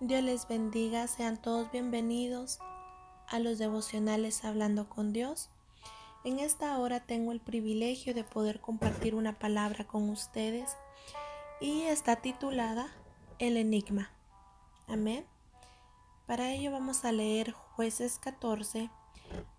Dios 0.00 0.22
les 0.22 0.46
bendiga, 0.46 1.08
sean 1.08 1.36
todos 1.42 1.72
bienvenidos 1.72 2.60
a 3.26 3.40
los 3.40 3.58
devocionales 3.58 4.44
Hablando 4.44 4.88
con 4.88 5.12
Dios. 5.12 5.50
En 6.22 6.38
esta 6.38 6.78
hora 6.78 7.00
tengo 7.00 7.32
el 7.32 7.40
privilegio 7.40 8.14
de 8.14 8.22
poder 8.22 8.60
compartir 8.60 9.16
una 9.16 9.40
palabra 9.40 9.88
con 9.88 10.08
ustedes 10.08 10.76
y 11.60 11.82
está 11.82 12.14
titulada 12.14 12.86
El 13.40 13.56
Enigma. 13.56 14.12
Amén. 14.86 15.26
Para 16.28 16.52
ello 16.52 16.70
vamos 16.70 17.04
a 17.04 17.10
leer 17.10 17.50
jueces 17.50 18.20
14, 18.20 18.90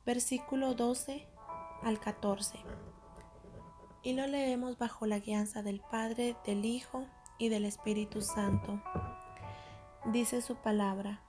versículo 0.05 0.73
12 0.73 1.27
al 1.83 1.99
14. 1.99 2.59
Y 4.03 4.13
lo 4.13 4.25
leemos 4.25 4.77
bajo 4.77 5.05
la 5.05 5.19
guianza 5.19 5.63
del 5.63 5.81
Padre, 5.81 6.37
del 6.45 6.63
Hijo 6.63 7.05
y 7.39 7.49
del 7.49 7.65
Espíritu 7.65 8.21
Santo 8.21 8.81
dice 10.05 10.41
su 10.41 10.55
palabra. 10.55 11.21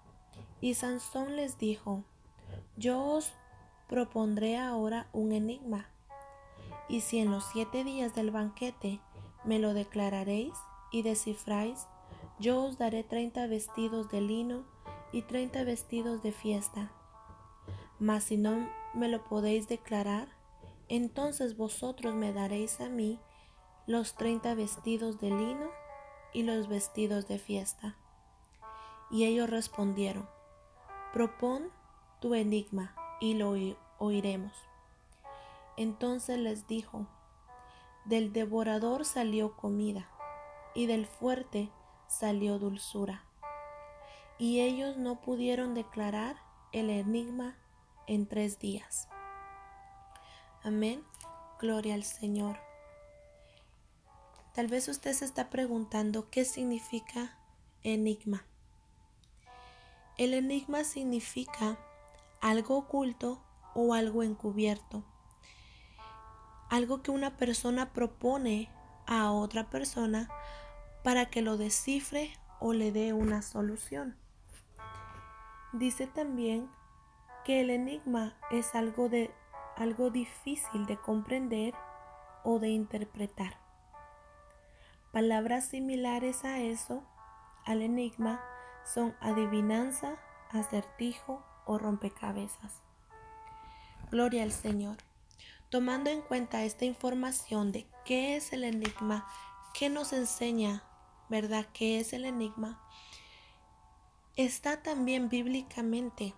Y 0.61 0.75
Sansón 0.75 1.37
les 1.37 1.59
dijo, 1.59 2.05
yo 2.77 3.03
os 3.03 3.33
propondré 3.89 4.59
ahora 4.59 5.09
un 5.13 5.33
enigma, 5.33 5.89
y 6.89 7.01
si 7.01 7.19
en 7.19 7.31
los 7.31 7.45
siete 7.45 7.85
días 7.85 8.15
del 8.15 8.31
banquete 8.31 9.01
me 9.45 9.59
lo 9.59 9.75
declararéis 9.75 10.55
y 10.93 11.03
descifráis, 11.03 11.87
yo 12.39 12.65
os 12.65 12.79
daré 12.79 13.05
treinta 13.05 13.47
vestidos 13.47 14.11
de 14.11 14.21
lino 14.21 14.65
y 15.13 15.23
treinta 15.23 15.65
vestidos 15.65 16.23
de 16.23 16.33
fiesta. 16.33 16.93
Mas 17.99 18.25
si 18.25 18.37
no 18.37 18.69
me 18.95 19.09
lo 19.09 19.25
podéis 19.25 19.69
declarar, 19.69 20.29
entonces 20.89 21.57
vosotros 21.57 22.15
me 22.15 22.33
daréis 22.33 22.81
a 22.81 22.89
mí 22.89 23.21
los 23.87 24.15
treinta 24.15 24.55
vestidos 24.55 25.21
de 25.21 25.31
lino 25.31 25.71
y 26.33 26.43
los 26.43 26.69
vestidos 26.69 27.29
de 27.29 27.39
fiesta. 27.39 27.97
Y 29.11 29.25
ellos 29.25 29.51
respondieron, 29.51 30.29
propon 31.13 31.71
tu 32.21 32.35
enigma 32.35 32.95
y 33.21 33.35
lo 33.35 33.55
oiremos. 33.99 34.53
Entonces 35.77 36.39
les 36.39 36.67
dijo, 36.67 37.07
del 38.05 38.33
devorador 38.33 39.05
salió 39.05 39.57
comida, 39.57 40.09
y 40.75 40.87
del 40.87 41.07
fuerte 41.07 41.71
salió 42.07 42.59
dulzura. 42.59 43.25
Y 44.39 44.61
ellos 44.61 44.97
no 44.97 45.21
pudieron 45.21 45.75
declarar 45.75 46.37
el 46.73 46.91
enigma 46.91 47.57
en 48.07 48.27
tres 48.27 48.59
días. 48.59 49.09
Amén. 50.63 51.05
Gloria 51.59 51.95
al 51.95 52.05
Señor. 52.05 52.59
Tal 54.55 54.67
vez 54.67 54.89
usted 54.89 55.13
se 55.13 55.25
está 55.25 55.51
preguntando 55.51 56.31
qué 56.31 56.45
significa 56.45 57.39
enigma. 57.83 58.45
El 60.21 60.35
enigma 60.35 60.85
significa 60.85 61.79
algo 62.43 62.77
oculto 62.77 63.41
o 63.75 63.95
algo 63.95 64.23
encubierto. 64.23 65.03
Algo 66.69 67.01
que 67.01 67.11
una 67.11 67.39
persona 67.39 67.95
propone 67.95 68.69
a 69.07 69.33
otra 69.33 69.71
persona 69.71 70.29
para 71.03 71.31
que 71.31 71.41
lo 71.41 71.57
descifre 71.57 72.35
o 72.59 72.75
le 72.75 72.93
dé 72.93 73.15
una 73.15 73.41
solución. 73.41 74.19
Dice 75.73 76.07
también 76.07 76.69
que 77.47 77.63
el 77.63 77.71
enigma 77.71 78.37
es 78.51 78.75
algo 78.75 79.09
de 79.09 79.31
algo 79.79 80.11
difícil 80.11 80.85
de 80.85 80.99
comprender 80.99 81.73
o 82.45 82.59
de 82.59 82.69
interpretar. 82.69 83.59
Palabras 85.13 85.65
similares 85.65 86.45
a 86.45 86.59
eso, 86.59 87.05
al 87.65 87.81
enigma, 87.81 88.39
son 88.85 89.15
adivinanza, 89.21 90.19
acertijo 90.51 91.45
o 91.67 91.79
rompecabezas. 91.79 92.83
Gloria 94.11 94.43
al 94.43 94.53
Señor. 94.53 94.97
Tomando 95.69 96.11
en 96.11 96.21
cuenta 96.21 96.65
esta 96.65 96.85
información 96.85 97.71
de 97.71 97.87
qué 98.05 98.37
es 98.37 98.53
el 98.53 98.65
enigma, 98.65 99.29
qué 99.73 99.89
nos 99.89 100.13
enseña, 100.13 100.83
¿verdad? 101.29 101.67
¿Qué 101.73 102.01
es 102.01 102.13
el 102.13 102.25
enigma? 102.25 102.83
Está 104.35 104.83
también 104.83 105.29
bíblicamente 105.29 106.35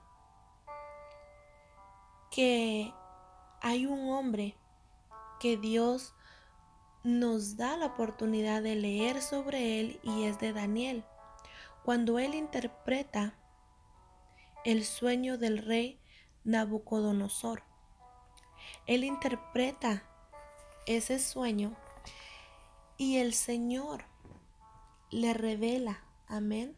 que 2.30 2.92
hay 3.62 3.86
un 3.86 4.10
hombre 4.10 4.56
que 5.40 5.56
Dios 5.56 6.14
nos 7.04 7.56
da 7.56 7.76
la 7.76 7.86
oportunidad 7.86 8.62
de 8.62 8.76
leer 8.76 9.22
sobre 9.22 9.80
él 9.80 10.00
y 10.02 10.24
es 10.24 10.38
de 10.38 10.52
Daniel 10.52 11.04
cuando 11.84 12.18
él 12.18 12.34
interpreta 12.34 13.34
el 14.64 14.84
sueño 14.84 15.38
del 15.38 15.58
rey 15.58 16.00
Nabucodonosor. 16.44 17.62
Él 18.86 19.04
interpreta 19.04 20.04
ese 20.86 21.18
sueño 21.18 21.76
y 22.96 23.18
el 23.18 23.34
Señor 23.34 24.04
le 25.10 25.34
revela, 25.34 26.04
amén. 26.28 26.76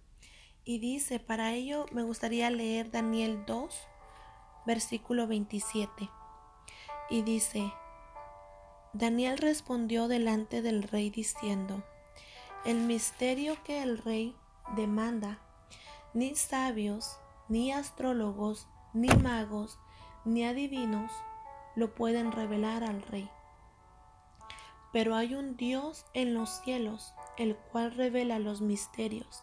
Y 0.65 0.79
dice, 0.79 1.21
para 1.21 1.53
ello 1.53 1.85
me 1.93 2.03
gustaría 2.03 2.51
leer 2.51 2.91
Daniel 2.91 3.45
2, 3.47 3.75
versículo 4.67 5.27
27. 5.27 6.09
Y 7.11 7.23
dice, 7.23 7.71
Daniel 8.95 9.37
respondió 9.37 10.09
delante 10.09 10.63
del 10.63 10.83
rey 10.83 11.11
diciendo, 11.11 11.85
el 12.65 12.79
misterio 12.79 13.63
que 13.63 13.83
el 13.83 13.99
rey 13.99 14.35
demanda, 14.77 15.39
ni 16.13 16.35
sabios, 16.35 17.19
ni 17.49 17.73
astrólogos, 17.73 18.69
ni 18.93 19.09
magos, 19.09 19.79
ni 20.25 20.45
adivinos 20.45 21.11
lo 21.77 21.95
pueden 21.95 22.33
revelar 22.33 22.85
al 22.85 23.03
rey. 23.03 23.31
Pero 24.93 25.17
hay 25.17 25.35
un 25.35 25.57
Dios 25.57 26.07
en 26.15 26.35
los 26.35 26.51
cielos, 26.61 27.15
el 27.37 27.57
cual 27.57 27.93
revela 27.93 28.39
los 28.39 28.61
misterios, 28.61 29.43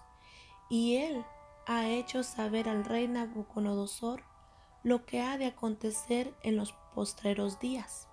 y 0.70 0.96
él 0.96 1.26
ha 1.68 1.88
hecho 1.88 2.24
saber 2.24 2.70
al 2.70 2.86
rey 2.86 3.08
Nabucodonosor 3.08 4.24
lo 4.84 5.06
que 5.06 5.22
ha 5.22 5.38
de 5.38 5.46
acontecer 5.46 6.34
en 6.44 6.56
los 6.56 6.74
postreros 6.96 7.60
días. 7.60 8.08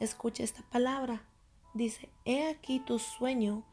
Escucha 0.00 0.42
esta 0.42 0.62
palabra. 0.62 1.24
Dice, 1.72 2.10
he 2.24 2.48
aquí 2.48 2.80
tu 2.80 2.98
sueño 2.98 3.64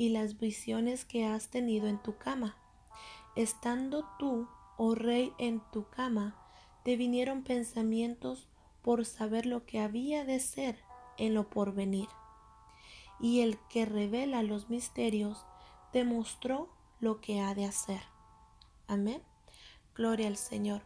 y 0.00 0.08
las 0.08 0.38
visiones 0.38 1.04
que 1.04 1.26
has 1.26 1.48
tenido 1.48 1.86
en 1.86 1.98
tu 1.98 2.16
cama. 2.16 2.56
Estando 3.36 4.08
tú, 4.18 4.48
oh 4.78 4.94
rey, 4.94 5.34
en 5.36 5.60
tu 5.72 5.90
cama, 5.90 6.34
te 6.84 6.96
vinieron 6.96 7.42
pensamientos 7.42 8.48
por 8.80 9.04
saber 9.04 9.44
lo 9.44 9.66
que 9.66 9.78
había 9.78 10.24
de 10.24 10.40
ser 10.40 10.82
en 11.18 11.34
lo 11.34 11.50
porvenir. 11.50 12.08
Y 13.20 13.42
el 13.42 13.58
que 13.68 13.84
revela 13.84 14.42
los 14.42 14.70
misterios 14.70 15.44
te 15.92 16.02
mostró 16.04 16.70
lo 16.98 17.20
que 17.20 17.42
ha 17.42 17.54
de 17.54 17.66
hacer. 17.66 18.00
Amén. 18.88 19.22
Gloria 19.94 20.28
al 20.28 20.38
Señor. 20.38 20.80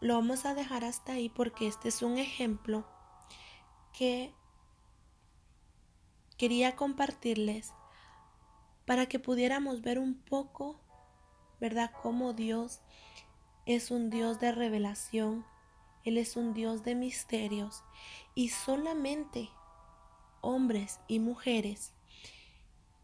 Lo 0.00 0.14
vamos 0.14 0.46
a 0.46 0.54
dejar 0.54 0.82
hasta 0.82 1.12
ahí 1.12 1.28
porque 1.28 1.66
este 1.66 1.90
es 1.90 2.00
un 2.00 2.16
ejemplo 2.16 2.86
que 3.92 4.32
quería 6.38 6.74
compartirles 6.74 7.74
para 8.88 9.04
que 9.04 9.18
pudiéramos 9.18 9.82
ver 9.82 9.98
un 9.98 10.14
poco, 10.14 10.80
¿verdad?, 11.60 11.92
cómo 12.02 12.32
Dios 12.32 12.80
es 13.66 13.90
un 13.90 14.08
Dios 14.08 14.40
de 14.40 14.50
revelación, 14.50 15.44
Él 16.04 16.16
es 16.16 16.36
un 16.36 16.54
Dios 16.54 16.84
de 16.84 16.94
misterios 16.94 17.84
y 18.34 18.48
solamente 18.48 19.50
hombres 20.40 21.00
y 21.06 21.18
mujeres 21.18 21.92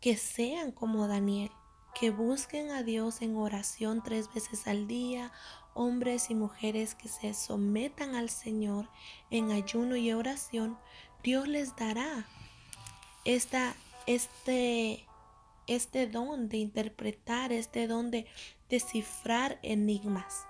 que 0.00 0.16
sean 0.16 0.72
como 0.72 1.06
Daniel, 1.06 1.50
que 1.94 2.08
busquen 2.08 2.70
a 2.70 2.82
Dios 2.82 3.20
en 3.20 3.36
oración 3.36 4.02
tres 4.02 4.32
veces 4.32 4.66
al 4.66 4.86
día, 4.86 5.32
hombres 5.74 6.30
y 6.30 6.34
mujeres 6.34 6.94
que 6.94 7.08
se 7.08 7.34
sometan 7.34 8.14
al 8.14 8.30
Señor 8.30 8.88
en 9.28 9.50
ayuno 9.50 9.96
y 9.96 10.14
oración, 10.14 10.78
Dios 11.22 11.46
les 11.46 11.76
dará 11.76 12.26
esta, 13.26 13.74
este 14.06 15.04
este 15.66 16.06
don 16.06 16.48
de 16.48 16.58
interpretar, 16.58 17.52
este 17.52 17.86
don 17.86 18.10
de 18.10 18.26
descifrar 18.68 19.58
enigmas. 19.62 20.46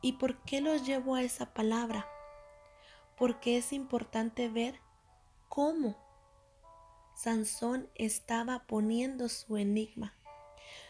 ¿Y 0.00 0.14
por 0.14 0.42
qué 0.42 0.60
los 0.60 0.84
llevo 0.86 1.14
a 1.14 1.22
esa 1.22 1.54
palabra? 1.54 2.06
Porque 3.16 3.56
es 3.56 3.72
importante 3.72 4.48
ver 4.48 4.80
cómo 5.48 5.96
Sansón 7.14 7.88
estaba 7.94 8.64
poniendo 8.66 9.28
su 9.28 9.56
enigma. 9.56 10.14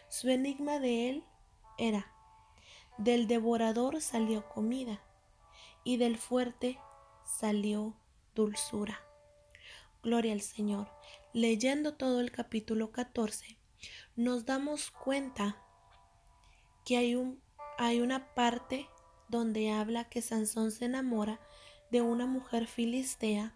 Su 0.09 0.29
enigma 0.29 0.79
de 0.79 1.11
él 1.11 1.25
era, 1.79 2.13
del 2.97 3.27
devorador 3.27 4.01
salió 4.01 4.49
comida 4.49 5.03
y 5.85 5.97
del 5.97 6.17
fuerte 6.17 6.79
salió 7.25 7.95
dulzura. 8.35 9.01
Gloria 10.03 10.33
al 10.33 10.41
Señor 10.41 10.89
leyendo 11.33 11.95
todo 11.95 12.21
el 12.21 12.31
capítulo 12.31 12.93
14, 12.93 13.59
nos 14.17 14.45
damos 14.45 14.91
cuenta 14.91 15.57
que 16.85 16.97
hay, 16.97 17.15
un, 17.15 17.41
hay 17.79 18.01
una 18.01 18.35
parte 18.35 18.89
donde 19.29 19.71
habla 19.71 20.09
que 20.09 20.21
Sansón 20.23 20.71
se 20.71 20.85
enamora 20.85 21.41
de 21.91 22.03
una 22.03 22.27
mujer 22.27 22.67
filistea 22.67 23.55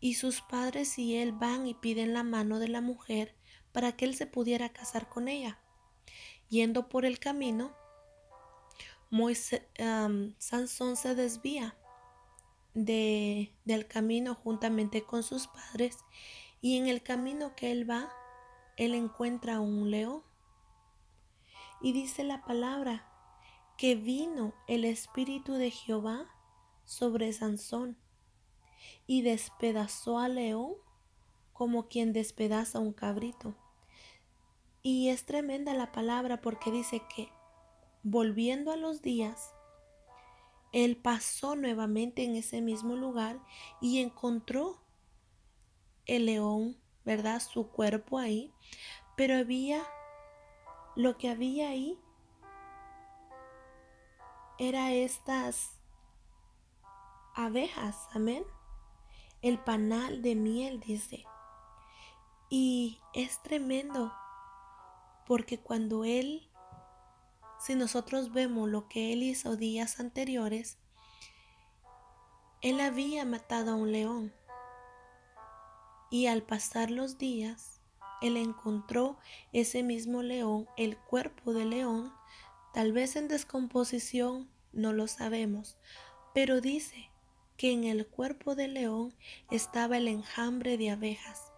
y 0.00 0.14
sus 0.14 0.40
padres 0.40 0.98
y 0.98 1.16
él 1.16 1.32
van 1.32 1.66
y 1.66 1.74
piden 1.74 2.14
la 2.14 2.22
mano 2.22 2.58
de 2.58 2.68
la 2.68 2.80
mujer 2.80 3.34
para 3.72 3.92
que 3.92 4.04
él 4.04 4.14
se 4.14 4.26
pudiera 4.26 4.70
casar 4.70 5.08
con 5.08 5.28
ella. 5.28 5.58
Yendo 6.48 6.88
por 6.88 7.04
el 7.04 7.18
camino, 7.18 7.74
Sansón 10.38 10.96
se 10.96 11.14
desvía 11.14 11.76
de, 12.74 13.54
del 13.64 13.86
camino 13.86 14.34
juntamente 14.34 15.02
con 15.02 15.22
sus 15.22 15.46
padres 15.46 15.98
y 16.64 16.78
en 16.78 16.88
el 16.88 17.02
camino 17.02 17.54
que 17.54 17.70
él 17.72 17.88
va, 17.88 18.08
él 18.78 18.94
encuentra 18.94 19.60
un 19.60 19.90
león. 19.90 20.22
Y 21.82 21.92
dice 21.92 22.24
la 22.24 22.42
palabra 22.42 23.06
que 23.76 23.96
vino 23.96 24.54
el 24.66 24.86
Espíritu 24.86 25.52
de 25.52 25.70
Jehová 25.70 26.26
sobre 26.86 27.34
Sansón 27.34 27.98
y 29.06 29.20
despedazó 29.20 30.18
al 30.18 30.36
león 30.36 30.72
como 31.52 31.86
quien 31.88 32.14
despedaza 32.14 32.78
un 32.78 32.94
cabrito. 32.94 33.54
Y 34.82 35.10
es 35.10 35.26
tremenda 35.26 35.74
la 35.74 35.92
palabra 35.92 36.40
porque 36.40 36.70
dice 36.70 37.02
que 37.14 37.28
volviendo 38.02 38.72
a 38.72 38.78
los 38.78 39.02
días, 39.02 39.52
él 40.72 40.96
pasó 40.96 41.56
nuevamente 41.56 42.24
en 42.24 42.36
ese 42.36 42.62
mismo 42.62 42.96
lugar 42.96 43.38
y 43.82 44.00
encontró 44.00 44.83
el 46.06 46.26
león, 46.26 46.76
¿verdad? 47.04 47.40
Su 47.40 47.70
cuerpo 47.70 48.18
ahí, 48.18 48.52
pero 49.16 49.36
había, 49.36 49.82
lo 50.96 51.16
que 51.18 51.30
había 51.30 51.68
ahí 51.68 51.98
era 54.58 54.92
estas 54.92 55.80
abejas, 57.34 58.08
amén. 58.12 58.44
El 59.42 59.58
panal 59.58 60.22
de 60.22 60.34
miel, 60.34 60.80
dice. 60.80 61.24
Y 62.48 63.00
es 63.12 63.42
tremendo 63.42 64.12
porque 65.26 65.58
cuando 65.58 66.04
él 66.04 66.50
si 67.64 67.74
nosotros 67.74 68.30
vemos 68.30 68.68
lo 68.68 68.88
que 68.88 69.14
él 69.14 69.22
hizo 69.22 69.56
días 69.56 69.98
anteriores, 69.98 70.76
él 72.60 72.78
había 72.78 73.24
matado 73.24 73.72
a 73.72 73.74
un 73.74 73.90
león. 73.90 74.34
Y 76.14 76.28
al 76.28 76.44
pasar 76.44 76.92
los 76.92 77.18
días, 77.18 77.80
él 78.22 78.36
encontró 78.36 79.18
ese 79.52 79.82
mismo 79.82 80.22
león, 80.22 80.68
el 80.76 80.96
cuerpo 80.96 81.52
del 81.52 81.70
león, 81.70 82.14
tal 82.72 82.92
vez 82.92 83.16
en 83.16 83.26
descomposición, 83.26 84.48
no 84.72 84.92
lo 84.92 85.08
sabemos, 85.08 85.76
pero 86.32 86.60
dice 86.60 87.10
que 87.56 87.72
en 87.72 87.82
el 87.82 88.06
cuerpo 88.06 88.54
del 88.54 88.74
león 88.74 89.12
estaba 89.50 89.96
el 89.96 90.06
enjambre 90.06 90.78
de 90.78 90.90
abejas 90.90 91.50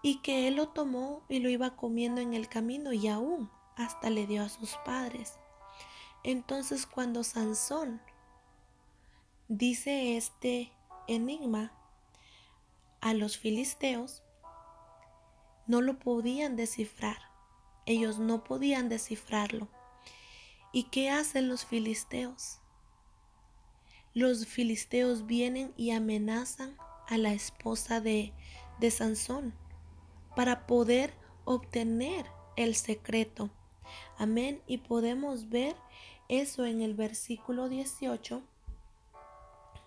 y 0.00 0.22
que 0.22 0.48
él 0.48 0.56
lo 0.56 0.70
tomó 0.70 1.26
y 1.28 1.40
lo 1.40 1.50
iba 1.50 1.76
comiendo 1.76 2.22
en 2.22 2.32
el 2.32 2.48
camino 2.48 2.94
y 2.94 3.08
aún 3.08 3.50
hasta 3.76 4.08
le 4.08 4.26
dio 4.26 4.42
a 4.42 4.48
sus 4.48 4.74
padres. 4.86 5.34
Entonces 6.22 6.86
cuando 6.86 7.22
Sansón 7.22 8.00
dice 9.48 10.16
este 10.16 10.72
enigma 11.08 11.74
a 13.04 13.14
los 13.14 13.38
filisteos, 13.38 14.24
no 15.68 15.80
lo 15.80 15.98
podían 15.98 16.56
descifrar. 16.56 17.18
Ellos 17.86 18.18
no 18.18 18.42
podían 18.42 18.88
descifrarlo. 18.88 19.68
¿Y 20.72 20.84
qué 20.84 21.10
hacen 21.10 21.48
los 21.48 21.64
filisteos? 21.64 22.58
Los 24.12 24.46
filisteos 24.46 25.26
vienen 25.26 25.72
y 25.76 25.92
amenazan 25.92 26.76
a 27.06 27.16
la 27.16 27.32
esposa 27.32 28.00
de, 28.00 28.32
de 28.80 28.90
Sansón 28.90 29.54
para 30.34 30.66
poder 30.66 31.14
obtener 31.44 32.26
el 32.56 32.74
secreto 32.74 33.50
Amén. 34.18 34.62
Y 34.66 34.78
podemos 34.78 35.48
ver 35.48 35.76
eso 36.28 36.64
en 36.64 36.80
el 36.80 36.94
versículo 36.94 37.68
18, 37.68 38.42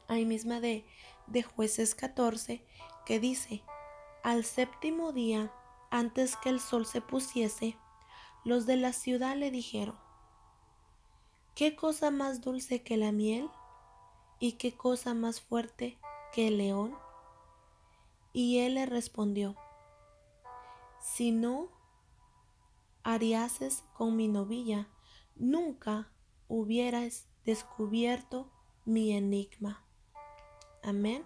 ahí 0.07 0.25
misma 0.25 0.59
de, 0.59 0.85
de 1.27 1.43
jueces 1.43 1.95
14, 1.95 2.63
que 3.07 3.21
dice, 3.21 3.63
al 4.21 4.43
séptimo 4.43 5.13
día, 5.13 5.49
antes 5.89 6.35
que 6.35 6.49
el 6.49 6.59
sol 6.59 6.85
se 6.85 6.99
pusiese, 6.99 7.77
los 8.43 8.65
de 8.65 8.75
la 8.75 8.91
ciudad 8.91 9.37
le 9.37 9.49
dijeron, 9.49 9.97
¿qué 11.55 11.77
cosa 11.77 12.11
más 12.11 12.41
dulce 12.41 12.83
que 12.83 12.97
la 12.97 13.13
miel? 13.13 13.49
¿Y 14.39 14.57
qué 14.57 14.75
cosa 14.75 15.13
más 15.13 15.39
fuerte 15.39 15.97
que 16.33 16.49
el 16.49 16.57
león? 16.57 16.97
Y 18.33 18.59
él 18.59 18.75
le 18.75 18.85
respondió, 18.85 19.55
si 20.99 21.31
no 21.31 21.69
haríases 23.03 23.85
con 23.93 24.17
mi 24.17 24.27
novilla, 24.27 24.89
nunca 25.37 26.11
hubieras 26.49 27.29
descubierto 27.45 28.51
mi 28.83 29.13
enigma. 29.13 29.81
Amén. 30.83 31.23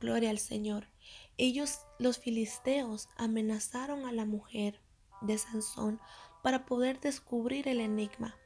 Gloria 0.00 0.30
al 0.30 0.38
Señor. 0.38 0.88
Ellos, 1.36 1.80
los 1.98 2.18
filisteos, 2.18 3.08
amenazaron 3.16 4.06
a 4.06 4.12
la 4.12 4.24
mujer 4.24 4.80
de 5.20 5.38
Sansón 5.38 6.00
para 6.42 6.66
poder 6.66 7.00
descubrir 7.00 7.68
el 7.68 7.80
enigma. 7.80 8.36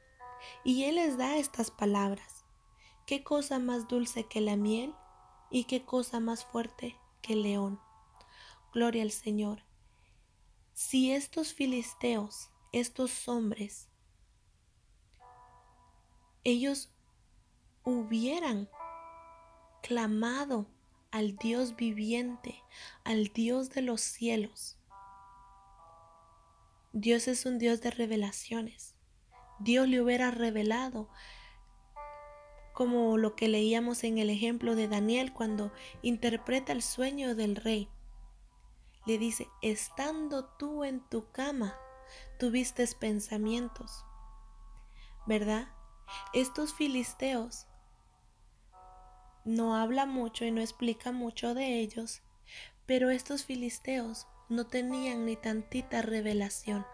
Y 0.63 0.85
él 0.85 0.95
les 0.95 1.17
da 1.17 1.37
estas 1.37 1.71
palabras. 1.71 2.45
¿Qué 3.05 3.23
cosa 3.23 3.59
más 3.59 3.87
dulce 3.87 4.25
que 4.25 4.41
la 4.41 4.55
miel? 4.55 4.93
¿Y 5.51 5.65
qué 5.65 5.85
cosa 5.85 6.19
más 6.19 6.45
fuerte 6.45 6.97
que 7.21 7.33
el 7.33 7.43
león? 7.43 7.79
Gloria 8.73 9.03
al 9.03 9.11
Señor. 9.11 9.63
Si 10.73 11.11
estos 11.11 11.53
filisteos, 11.53 12.49
estos 12.71 13.27
hombres, 13.27 13.89
ellos 16.43 16.91
hubieran 17.83 18.69
clamado 19.81 20.67
al 21.13 21.37
Dios 21.37 21.75
viviente, 21.75 22.63
al 23.03 23.27
Dios 23.27 23.69
de 23.69 23.83
los 23.83 24.01
cielos. 24.01 24.79
Dios 26.91 27.27
es 27.27 27.45
un 27.45 27.59
Dios 27.59 27.81
de 27.81 27.91
revelaciones. 27.91 28.95
Dios 29.59 29.87
le 29.87 30.01
hubiera 30.01 30.31
revelado 30.31 31.07
como 32.73 33.17
lo 33.19 33.35
que 33.35 33.47
leíamos 33.47 34.03
en 34.03 34.17
el 34.17 34.31
ejemplo 34.31 34.75
de 34.75 34.87
Daniel 34.87 35.33
cuando 35.33 35.71
interpreta 36.01 36.73
el 36.73 36.81
sueño 36.81 37.35
del 37.35 37.57
rey 37.57 37.87
le 39.05 39.19
dice, 39.19 39.47
estando 39.61 40.45
tú 40.45 40.83
en 40.83 41.01
tu 41.09 41.29
cama, 41.31 41.77
tuviste 42.39 42.87
pensamientos, 42.99 44.03
¿verdad? 45.27 45.67
Estos 46.33 46.73
filisteos 46.73 47.67
no 49.45 49.75
habla 49.75 50.05
mucho 50.05 50.45
y 50.45 50.51
no 50.51 50.61
explica 50.61 51.11
mucho 51.11 51.53
de 51.53 51.79
ellos, 51.79 52.21
pero 52.85 53.09
estos 53.09 53.45
filisteos 53.45 54.27
no 54.49 54.67
tenían 54.67 55.25
ni 55.25 55.35
tantita 55.35 56.01
revelación. 56.01 56.85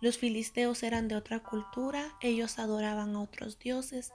Los 0.00 0.18
filisteos 0.18 0.82
eran 0.82 1.08
de 1.08 1.16
otra 1.16 1.40
cultura, 1.40 2.16
ellos 2.20 2.58
adoraban 2.58 3.16
a 3.16 3.22
otros 3.22 3.58
dioses 3.58 4.12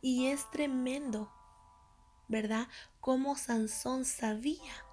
y 0.00 0.26
es 0.26 0.48
tremendo, 0.50 1.32
¿verdad? 2.28 2.68
Cómo 3.00 3.36
Sansón 3.36 4.04
sabía 4.04 4.88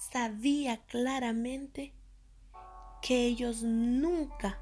sabía 0.00 0.78
claramente 0.86 1.92
que 3.02 3.26
ellos 3.26 3.62
nunca 3.62 4.58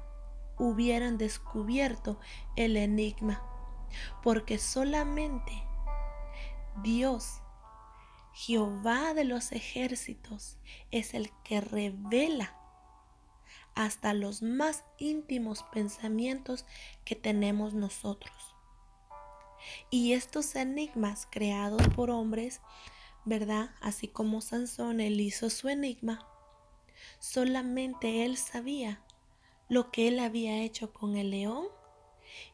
hubieran 0.57 1.17
descubierto 1.17 2.19
el 2.57 2.75
enigma, 2.75 3.41
porque 4.23 4.57
solamente 4.59 5.51
Dios, 6.83 7.41
Jehová 8.33 9.13
de 9.13 9.23
los 9.23 9.51
ejércitos, 9.51 10.57
es 10.91 11.13
el 11.13 11.31
que 11.43 11.61
revela 11.61 12.55
hasta 13.75 14.13
los 14.13 14.41
más 14.41 14.83
íntimos 14.97 15.63
pensamientos 15.71 16.65
que 17.05 17.15
tenemos 17.15 17.73
nosotros. 17.73 18.55
Y 19.89 20.13
estos 20.13 20.55
enigmas 20.55 21.27
creados 21.29 21.87
por 21.89 22.09
hombres 22.09 22.61
¿verdad? 23.25 23.71
Así 23.81 24.07
como 24.07 24.41
Sansón, 24.41 24.99
él 24.99 25.19
hizo 25.19 25.49
su 25.49 25.69
enigma, 25.69 26.27
solamente 27.19 28.25
él 28.25 28.37
sabía 28.37 29.03
lo 29.67 29.91
que 29.91 30.07
él 30.07 30.19
había 30.19 30.63
hecho 30.63 30.93
con 30.93 31.15
el 31.15 31.31
león 31.31 31.67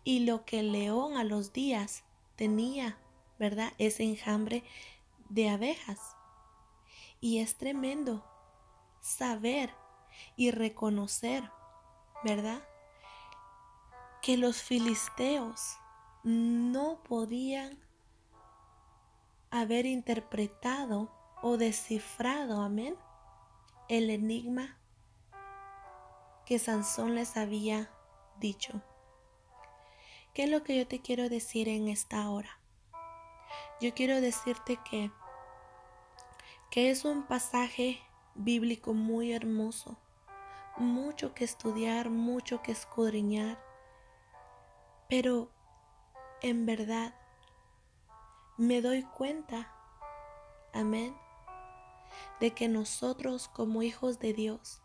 y 0.03 0.19
lo 0.25 0.45
que 0.45 0.59
el 0.59 0.71
león 0.71 1.17
a 1.17 1.23
los 1.23 1.53
días 1.53 2.03
tenía, 2.35 2.97
¿verdad? 3.39 3.73
Ese 3.77 4.03
enjambre 4.03 4.63
de 5.29 5.49
abejas. 5.49 5.99
Y 7.21 7.39
es 7.39 7.55
tremendo 7.55 8.23
saber 9.01 9.73
y 10.35 10.51
reconocer, 10.51 11.49
¿verdad? 12.23 12.63
Que 14.21 14.37
los 14.37 14.61
filisteos 14.61 15.77
no 16.23 17.03
podían 17.03 17.77
haber 19.51 19.85
interpretado 19.85 21.11
o 21.41 21.57
descifrado, 21.57 22.61
amén, 22.61 22.95
el 23.87 24.09
enigma 24.09 24.77
que 26.45 26.59
Sansón 26.59 27.15
les 27.15 27.37
había 27.37 27.89
dicho. 28.39 28.81
¿Qué 30.35 30.43
es 30.43 30.49
lo 30.49 30.63
que 30.63 30.77
yo 30.77 30.85
te 30.85 30.99
quiero 30.99 31.29
decir 31.29 31.69
en 31.69 31.87
esta 31.87 32.29
hora? 32.29 32.59
Yo 33.79 33.93
quiero 33.93 34.19
decirte 34.19 34.77
que, 34.83 35.09
que 36.69 36.89
es 36.91 37.05
un 37.05 37.23
pasaje 37.23 38.01
bíblico 38.33 38.93
muy 38.93 39.31
hermoso, 39.31 39.97
mucho 40.75 41.33
que 41.33 41.45
estudiar, 41.45 42.09
mucho 42.09 42.61
que 42.61 42.73
escudriñar, 42.73 43.63
pero 45.07 45.49
en 46.41 46.65
verdad 46.65 47.15
me 48.57 48.81
doy 48.81 49.03
cuenta, 49.03 49.73
amén, 50.73 51.15
de 52.41 52.51
que 52.51 52.67
nosotros 52.67 53.47
como 53.47 53.83
hijos 53.83 54.19
de 54.19 54.33
Dios, 54.33 54.81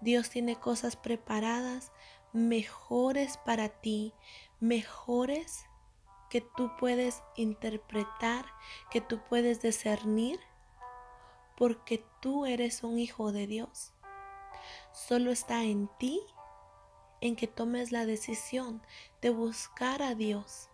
Dios 0.00 0.28
tiene 0.28 0.56
cosas 0.56 0.96
preparadas 0.96 1.92
mejores 2.32 3.38
para 3.38 3.68
ti, 3.68 4.12
mejores 4.60 5.64
que 6.30 6.40
tú 6.40 6.70
puedes 6.78 7.22
interpretar, 7.36 8.44
que 8.90 9.00
tú 9.00 9.20
puedes 9.28 9.62
discernir, 9.62 10.38
porque 11.56 12.04
tú 12.20 12.46
eres 12.46 12.82
un 12.82 12.98
hijo 12.98 13.32
de 13.32 13.46
Dios. 13.46 13.92
Solo 14.92 15.30
está 15.30 15.64
en 15.64 15.88
ti 15.98 16.20
en 17.20 17.34
que 17.34 17.46
tomes 17.46 17.92
la 17.92 18.06
decisión 18.06 18.82
de 19.20 19.30
buscar 19.30 20.02
a 20.02 20.14
Dios, 20.14 20.68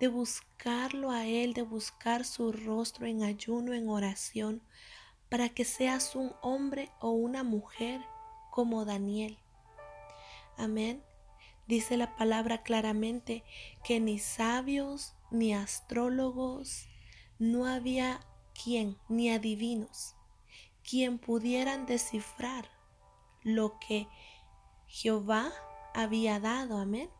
de 0.00 0.08
buscarlo 0.08 1.10
a 1.10 1.26
Él, 1.26 1.54
de 1.54 1.62
buscar 1.62 2.24
su 2.24 2.52
rostro 2.52 3.06
en 3.06 3.22
ayuno, 3.22 3.72
en 3.74 3.88
oración, 3.88 4.62
para 5.28 5.48
que 5.48 5.64
seas 5.64 6.16
un 6.16 6.34
hombre 6.42 6.90
o 7.00 7.10
una 7.10 7.44
mujer 7.44 8.00
como 8.50 8.84
Daniel. 8.84 9.38
Amén. 10.56 11.02
Dice 11.66 11.96
la 11.96 12.16
palabra 12.16 12.62
claramente 12.62 13.44
que 13.84 14.00
ni 14.00 14.18
sabios 14.18 15.14
ni 15.30 15.54
astrólogos 15.54 16.88
no 17.38 17.66
había 17.66 18.20
quien, 18.62 18.98
ni 19.08 19.30
adivinos, 19.30 20.14
quien 20.88 21.18
pudieran 21.18 21.86
descifrar 21.86 22.68
lo 23.42 23.78
que 23.78 24.08
Jehová 24.86 25.50
había 25.94 26.40
dado. 26.40 26.78
Amén. 26.78 27.10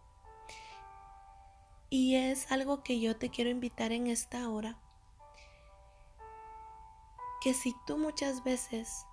Y 1.88 2.16
es 2.16 2.50
algo 2.50 2.82
que 2.82 3.00
yo 3.00 3.16
te 3.16 3.30
quiero 3.30 3.50
invitar 3.50 3.92
en 3.92 4.06
esta 4.06 4.48
hora. 4.48 4.78
Que 7.40 7.54
si 7.54 7.74
tú 7.86 7.98
muchas 7.98 8.44
veces 8.44 9.04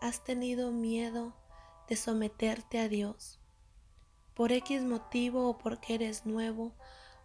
has 0.00 0.22
tenido 0.24 0.70
miedo 0.70 1.34
de 1.88 1.96
someterte 1.96 2.78
a 2.78 2.88
Dios, 2.88 3.40
por 4.36 4.52
X 4.52 4.84
motivo 4.84 5.48
o 5.48 5.58
porque 5.58 5.94
eres 5.94 6.26
nuevo 6.26 6.74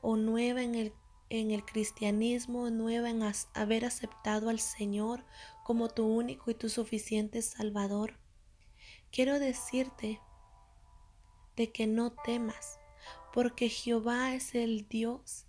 o 0.02 0.16
nueva 0.16 0.64
en 0.64 0.76
el, 0.76 0.94
en 1.30 1.52
el 1.52 1.66
cristianismo, 1.66 2.70
nueva 2.70 3.10
en 3.10 3.22
haber 3.54 3.84
aceptado 3.86 4.50
al 4.50 4.60
Señor 4.60 5.26
como 5.64 5.90
tu 5.90 6.06
único 6.06 6.50
y 6.50 6.56
tu 6.56 6.70
suficiente 6.70 7.42
Salvador, 7.42 8.18
quiero 9.12 9.40
decirte 9.40 10.22
de 11.58 11.72
que 11.72 11.86
no 11.86 12.14
temas, 12.14 12.80
porque 13.34 13.68
Jehová 13.68 14.34
es 14.34 14.56
el 14.56 14.88
Dios, 14.88 15.46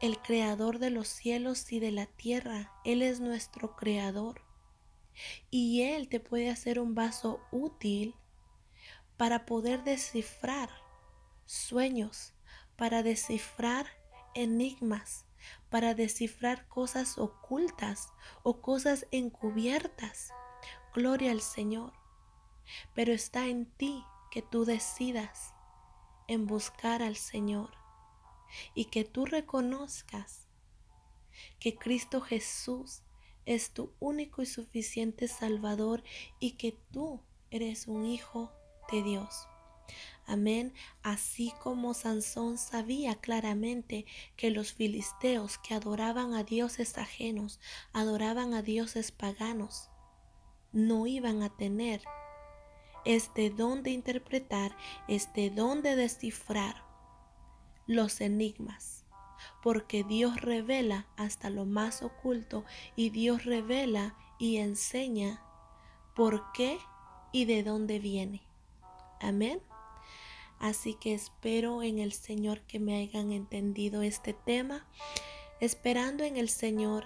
el 0.00 0.18
creador 0.18 0.78
de 0.78 0.90
los 0.90 1.08
cielos 1.08 1.72
y 1.72 1.80
de 1.80 1.92
la 1.92 2.06
tierra. 2.06 2.72
Él 2.84 3.02
es 3.02 3.20
nuestro 3.20 3.74
creador. 3.76 4.42
Y 5.50 5.82
Él 5.82 6.08
te 6.08 6.20
puede 6.20 6.50
hacer 6.50 6.80
un 6.80 6.94
vaso 6.94 7.40
útil 7.52 8.16
para 9.16 9.46
poder 9.46 9.84
descifrar 9.84 10.70
sueños, 11.46 12.34
para 12.76 13.02
descifrar 13.02 13.86
enigmas, 14.34 15.26
para 15.70 15.94
descifrar 15.94 16.66
cosas 16.68 17.18
ocultas 17.18 18.08
o 18.42 18.60
cosas 18.60 19.06
encubiertas. 19.10 20.32
Gloria 20.94 21.30
al 21.30 21.40
Señor. 21.40 21.92
Pero 22.94 23.12
está 23.12 23.46
en 23.46 23.66
ti 23.66 24.04
que 24.30 24.42
tú 24.42 24.64
decidas 24.64 25.54
en 26.28 26.46
buscar 26.46 27.02
al 27.02 27.16
Señor 27.16 27.70
y 28.74 28.86
que 28.86 29.04
tú 29.04 29.26
reconozcas 29.26 30.48
que 31.58 31.76
Cristo 31.76 32.20
Jesús 32.20 33.02
es 33.44 33.72
tu 33.72 33.92
único 33.98 34.42
y 34.42 34.46
suficiente 34.46 35.28
Salvador 35.28 36.02
y 36.38 36.52
que 36.52 36.72
tú 36.92 37.20
eres 37.50 37.88
un 37.88 38.04
hijo 38.06 38.52
de 38.90 39.02
Dios. 39.02 39.46
Amén. 40.26 40.72
Así 41.02 41.52
como 41.62 41.94
Sansón 41.94 42.56
sabía 42.56 43.16
claramente 43.16 44.06
que 44.36 44.50
los 44.50 44.72
filisteos 44.72 45.58
que 45.58 45.74
adoraban 45.74 46.34
a 46.34 46.44
dioses 46.44 46.96
ajenos, 46.96 47.60
adoraban 47.92 48.54
a 48.54 48.62
dioses 48.62 49.10
paganos, 49.10 49.90
no 50.72 51.06
iban 51.06 51.42
a 51.42 51.50
tener 51.50 52.02
este 53.04 53.50
don 53.50 53.82
de 53.82 53.90
interpretar, 53.90 54.76
este 55.08 55.50
don 55.50 55.82
de 55.82 55.96
descifrar 55.96 56.84
los 57.86 58.20
enigmas. 58.20 59.04
Porque 59.60 60.04
Dios 60.04 60.40
revela 60.40 61.08
hasta 61.16 61.50
lo 61.50 61.64
más 61.64 62.02
oculto 62.02 62.64
y 62.94 63.10
Dios 63.10 63.44
revela 63.44 64.16
y 64.38 64.58
enseña 64.58 65.42
por 66.14 66.52
qué 66.52 66.78
y 67.32 67.44
de 67.44 67.64
dónde 67.64 67.98
viene. 67.98 68.51
Amén. 69.22 69.62
Así 70.58 70.94
que 70.94 71.14
espero 71.14 71.82
en 71.82 71.98
el 71.98 72.12
Señor 72.12 72.60
que 72.62 72.80
me 72.80 72.96
hayan 72.96 73.30
entendido 73.30 74.02
este 74.02 74.32
tema, 74.32 74.86
esperando 75.60 76.24
en 76.24 76.36
el 76.36 76.48
Señor 76.48 77.04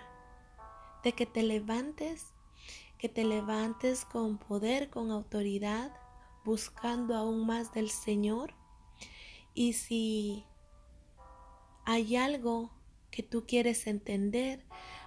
de 1.05 1.13
que 1.13 1.27
te 1.27 1.43
levantes, 1.43 2.35
que 2.99 3.11
te 3.11 3.25
levantes 3.25 4.07
con 4.07 4.39
poder, 4.39 4.89
con 4.89 5.11
autoridad, 5.11 5.95
buscando 6.45 7.15
aún 7.15 7.47
más 7.47 7.73
del 7.73 7.91
Señor. 7.91 8.55
Y 9.55 9.75
si 9.75 10.45
hay 11.85 12.17
algo 12.17 12.71
que 13.11 13.23
tú 13.23 13.45
quieres 13.47 13.87
entender, 13.87 14.65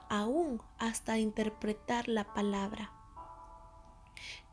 aún 0.10 0.62
hasta 0.78 1.18
interpretar 1.18 2.08
la 2.08 2.34
palabra, 2.36 2.92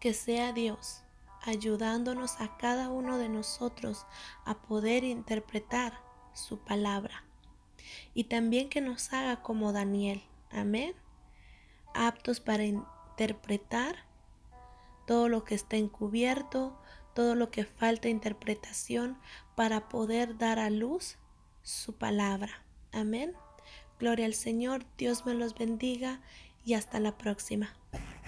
que 0.00 0.14
sea 0.14 0.52
Dios 0.52 1.05
ayudándonos 1.46 2.40
a 2.40 2.56
cada 2.56 2.88
uno 2.88 3.18
de 3.18 3.28
nosotros 3.28 4.06
a 4.44 4.58
poder 4.62 5.04
interpretar 5.04 6.00
su 6.34 6.58
palabra. 6.58 7.24
Y 8.14 8.24
también 8.24 8.68
que 8.68 8.80
nos 8.80 9.12
haga 9.12 9.42
como 9.42 9.72
Daniel, 9.72 10.22
amén, 10.50 10.94
aptos 11.94 12.40
para 12.40 12.64
interpretar 12.64 14.04
todo 15.06 15.28
lo 15.28 15.44
que 15.44 15.54
está 15.54 15.76
encubierto, 15.76 16.76
todo 17.14 17.34
lo 17.34 17.50
que 17.50 17.64
falta 17.64 18.08
interpretación 18.08 19.18
para 19.54 19.88
poder 19.88 20.36
dar 20.36 20.58
a 20.58 20.68
luz 20.68 21.16
su 21.62 21.94
palabra. 21.94 22.62
Amén. 22.92 23.34
Gloria 23.98 24.26
al 24.26 24.34
Señor, 24.34 24.84
Dios 24.98 25.24
me 25.24 25.34
los 25.34 25.54
bendiga 25.54 26.20
y 26.64 26.74
hasta 26.74 27.00
la 27.00 27.16
próxima. 27.16 27.74